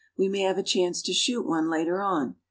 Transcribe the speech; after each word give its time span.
We 0.17 0.29
may 0.29 0.39
have 0.39 0.57
a 0.57 0.63
chance 0.63 1.03
to 1.03 1.13
shoot 1.13 1.45
one 1.45 1.69
later 1.69 2.01
on. 2.01 2.35